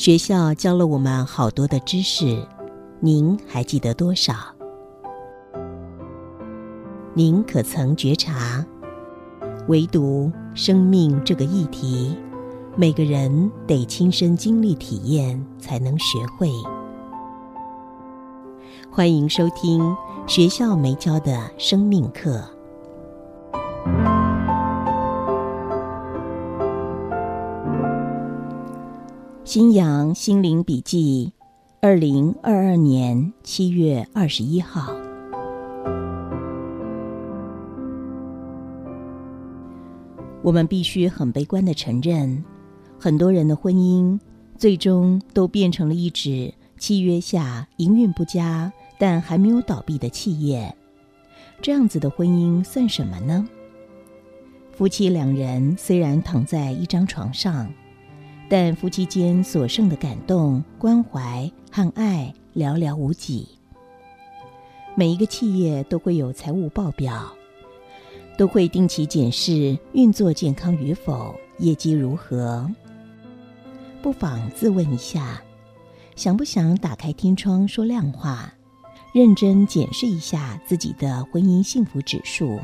[0.00, 2.42] 学校教了我们好多的知识，
[3.00, 4.32] 您还记得多少？
[7.12, 8.64] 您可曾觉察，
[9.68, 12.16] 唯独生命这个议题，
[12.78, 16.48] 每个人得亲身经历体验才能学会。
[18.90, 19.94] 欢迎收听
[20.26, 22.42] 学校没教的生命课。
[29.52, 31.32] 新阳心灵笔记，
[31.80, 34.94] 二零二二年七月二十一号。
[40.40, 42.44] 我们必须很悲观的承认，
[42.96, 44.16] 很多人的婚姻
[44.56, 50.72] 最终都变成了一纸契约下营运不佳但还没有倒闭的企业。
[51.60, 53.48] 这样子的婚姻算什么呢？
[54.70, 57.68] 夫妻两人虽然躺在一张床上。
[58.50, 63.46] 但夫妻间所剩的感动、关怀和爱寥寥无几。
[64.96, 67.32] 每一个企业都会有财务报表，
[68.36, 72.68] 都会定期检视运作健康与否、业绩如何。
[74.02, 75.40] 不妨自问一下：
[76.16, 78.52] 想不想打开天窗说亮话，
[79.12, 82.58] 认真检视一下自己的婚姻幸福指数？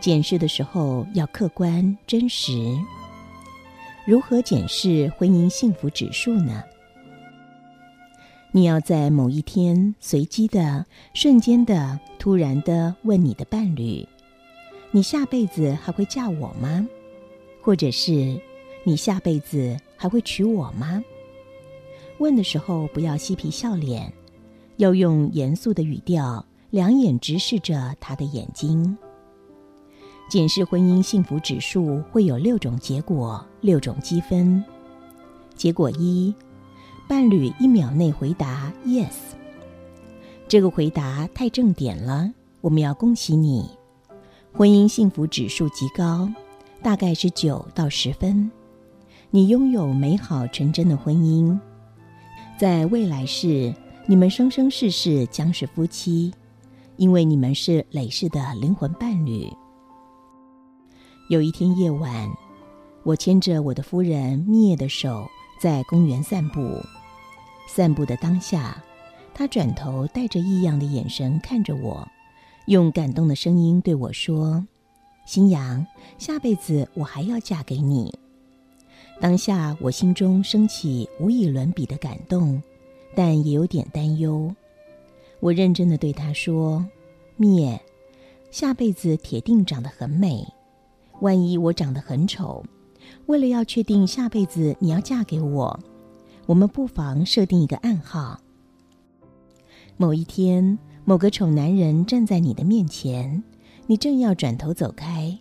[0.00, 2.74] 检视的时候要客观真实。
[4.06, 6.62] 如何检视婚姻幸福指数呢？
[8.52, 14.06] 你要在某一天随机的、瞬间的、突然的问你的伴侣
[14.92, 16.86] ：“你下辈子还会嫁我吗？”
[17.62, 18.38] 或者是
[18.84, 21.02] “你下辈子还会娶我吗？”
[22.20, 24.12] 问的时候不要嬉皮笑脸，
[24.76, 28.98] 要用严肃的语调，两眼直视着他的眼睛。
[30.28, 34.62] 检视婚姻幸福指数会有六种结果，六种积分。
[35.54, 36.34] 结果一，
[37.06, 39.12] 伴侣一秒内回答 yes，
[40.48, 42.28] 这个回答太正点了，
[42.60, 43.68] 我们要恭喜你，
[44.52, 46.28] 婚姻幸福指数极高，
[46.82, 48.50] 大概是九到十分。
[49.30, 51.56] 你拥有美好纯真的婚姻，
[52.58, 53.72] 在未来世，
[54.06, 56.32] 你们生生世世将是夫妻，
[56.96, 59.48] 因为你们是累世的灵魂伴侣。
[61.28, 62.30] 有一天夜晚，
[63.02, 65.26] 我牵着我的夫人蜜叶的手
[65.58, 66.78] 在公园散步。
[67.66, 68.84] 散步的当下，
[69.32, 72.06] 她转头带着异样的眼神看着我，
[72.66, 74.66] 用感动的声音对我说
[75.24, 75.86] ：“新阳，
[76.18, 78.14] 下辈子我还要嫁给你。”
[79.18, 82.62] 当下我心中升起无以伦比的感动，
[83.14, 84.54] 但也有点担忧。
[85.40, 86.84] 我认真的对她说
[87.38, 87.80] ：“蜜叶，
[88.50, 90.46] 下辈子铁定长得很美。”
[91.20, 92.64] 万一我长得很丑，
[93.26, 95.78] 为了要确定下辈子你要嫁给我，
[96.46, 98.38] 我们不妨设定一个暗号。
[99.96, 103.42] 某一天，某个丑男人站在你的面前，
[103.86, 105.38] 你正要转头走开，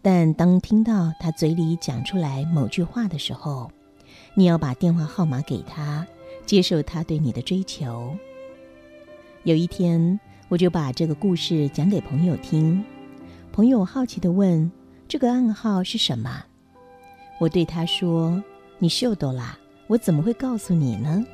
[0.00, 3.70] 但当听到他嘴里讲出来某句话的时候，
[4.34, 6.06] 你要把电话号码给他，
[6.46, 8.16] 接受他对你的追求。
[9.42, 12.84] 有一天，我就把这个故事讲给朋友听，
[13.52, 14.70] 朋友好奇的问。
[15.10, 16.44] 这个暗号是什么？
[17.40, 18.40] 我对他说
[18.78, 21.26] ：“你秀逗啦，我怎么会告诉你呢？”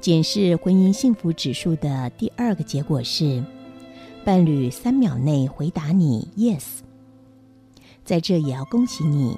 [0.00, 3.44] 检视婚姻幸福指数的第二个结果是，
[4.24, 6.80] 伴侣三秒内回答你 “yes”。
[8.04, 9.36] 在这也要恭喜你，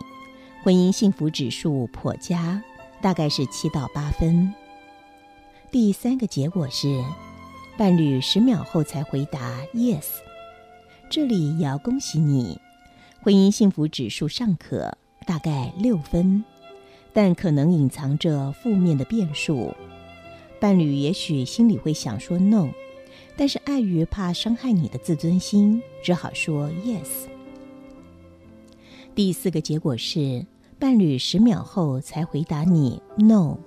[0.65, 2.63] 婚姻幸福指数颇佳，
[3.03, 4.51] 大概是七到八分。
[5.71, 7.05] 第三个结果是，
[7.77, 9.39] 伴侣十秒后才回答
[9.75, 10.07] “yes”。
[11.13, 12.59] 这里也要恭喜你，
[13.21, 14.97] 婚姻幸福指数尚可，
[15.27, 16.43] 大概六分，
[17.13, 19.75] 但可能隐藏着负面的变数。
[20.59, 22.71] 伴侣也许心里会想说 no，
[23.37, 27.27] 但是碍于怕伤害你的自尊心，只好说 yes。
[29.15, 30.47] 第四个结果是，
[30.79, 33.59] 伴侣十秒后才回答你 no，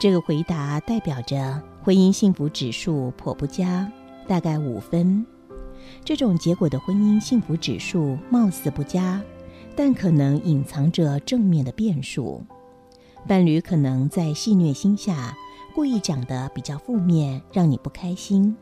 [0.00, 3.90] 这个回答代表着婚姻幸福指数颇不佳，
[4.28, 5.26] 大概五分。
[6.04, 9.22] 这种结果的婚姻幸福指数貌似不佳，
[9.76, 12.42] 但可能隐藏着正面的变数。
[13.26, 15.32] 伴侣可能在戏虐心下
[15.74, 18.56] 故意讲的比较负面，让你不开心。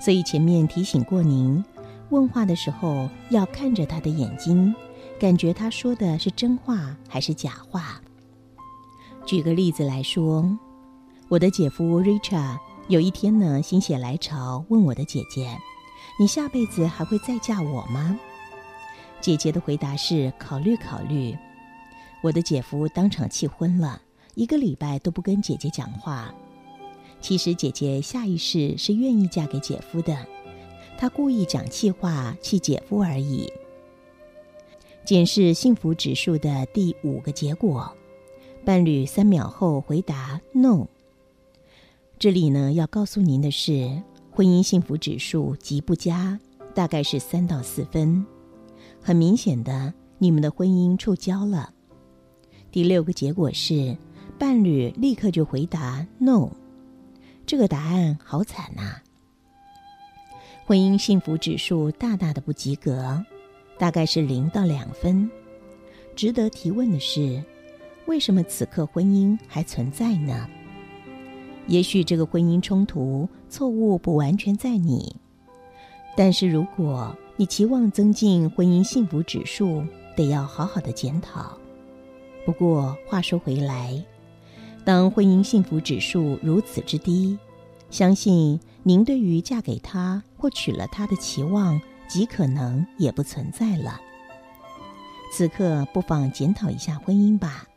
[0.00, 1.62] 所以前面提醒过您，
[2.10, 4.74] 问话的时候要看着他的眼睛，
[5.20, 8.00] 感觉他说的是真话还是假话。
[9.26, 10.58] 举个例子来说，
[11.28, 12.58] 我的姐夫 Richard
[12.88, 15.56] 有一天呢心血来潮问我的姐姐。
[16.20, 18.18] 你下辈子还会再嫁我吗？
[19.20, 21.36] 姐姐的回答是考虑考虑。
[22.22, 24.00] 我的姐夫当场气昏了，
[24.34, 26.32] 一个礼拜都不跟姐姐讲话。
[27.20, 30.26] 其实姐姐下意识是愿意嫁给姐夫的，
[30.98, 33.52] 她故意讲气话气姐夫而已。
[35.04, 37.92] 检视幸福指数的第五个结果，
[38.64, 40.86] 伴侣三秒后回答 “no”。
[42.18, 44.02] 这里呢，要告诉您的是，
[44.34, 46.40] 婚姻幸福指数极不佳，
[46.74, 48.24] 大概是三到四分。
[48.98, 51.74] 很明显的，你们的婚姻触礁了。
[52.70, 53.94] 第六个结果是，
[54.38, 56.48] 伴侣立刻就回答 “no”，
[57.44, 59.02] 这个答案好惨呐！
[60.64, 63.22] 婚姻幸福指数大大的不及格，
[63.78, 65.30] 大概是零到两分。
[66.16, 67.44] 值得提问的是，
[68.06, 70.48] 为什么此刻婚姻还存在呢？
[71.66, 75.14] 也许这个婚姻冲突错误不完全在你，
[76.16, 79.84] 但是如果你期望增进婚姻幸福指数，
[80.16, 81.52] 得要好好的检讨。
[82.46, 84.02] 不过话说回来，
[84.86, 87.38] 当婚姻幸福指数如此之低，
[87.90, 91.78] 相信您对于嫁给他或娶了他的期望
[92.08, 94.00] 极可能也不存在了。
[95.30, 97.68] 此刻不妨检讨一下婚姻吧。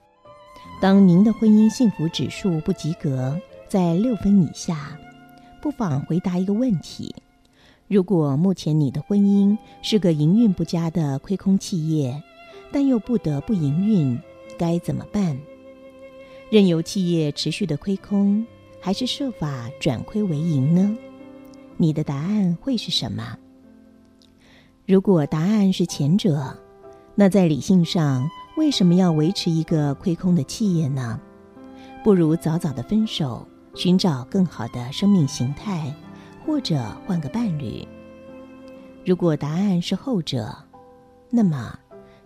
[0.80, 3.38] 当您的婚姻幸福指数不及格，
[3.68, 4.98] 在六分以下，
[5.66, 7.16] 不妨回答一个问题：
[7.88, 12.22] 如果目前你的婚姻是个营运不佳的亏空企业，
[12.72, 14.16] 但又不得不营运。
[14.60, 15.36] 该怎么办？
[16.52, 18.46] 任由企业持续的亏空，
[18.80, 20.96] 还是设法转亏为盈呢？
[21.78, 23.36] 你的答案会是什么？
[24.86, 26.56] 如果答案是前者，
[27.16, 31.20] 那在理性上，为什么要维持一个亏空的企业呢？
[32.04, 35.94] 不如早早的分手，寻找更好的生命形态，
[36.46, 37.88] 或者换个伴侣。
[39.06, 40.56] 如果答案是后者，
[41.30, 41.78] 那么。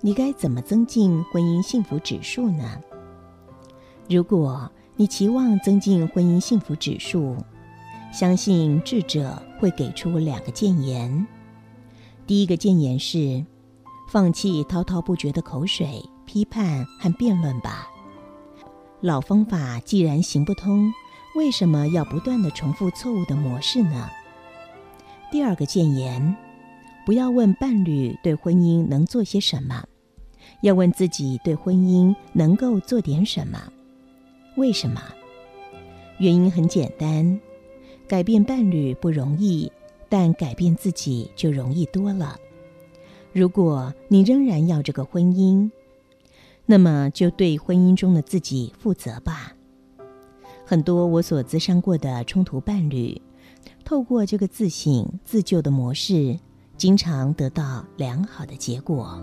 [0.01, 2.79] 你该怎么增进婚姻幸福指数呢？
[4.07, 7.35] 如果你期望增进婚姻幸福指数，
[8.13, 11.27] 相信智者会给出两个谏言。
[12.25, 13.45] 第一个谏言是：
[14.09, 17.89] 放弃滔滔不绝的口水批判和辩论吧。
[19.01, 20.93] 老方法既然行不通，
[21.39, 24.09] 为什么要不断的重复错误的模式呢？
[25.31, 26.35] 第二个谏言。
[27.05, 29.85] 不要问伴侣对婚姻能做些什么，
[30.61, 33.57] 要问自己对婚姻能够做点什么。
[34.57, 35.01] 为什么？
[36.17, 37.39] 原因很简单，
[38.05, 39.71] 改变伴侣不容易，
[40.09, 42.37] 但改变自己就容易多了。
[43.31, 45.71] 如果你仍然要这个婚姻，
[46.65, 49.53] 那么就对婚姻中的自己负责吧。
[50.69, 53.19] 很多我所咨商过的冲突伴侣，
[53.83, 56.37] 透过这个自省自救的模式。
[56.77, 59.19] 经常得到良好的结果。